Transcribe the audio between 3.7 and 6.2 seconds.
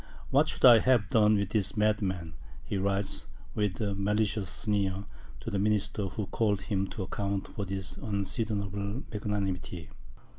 a malicious sneer, to the minister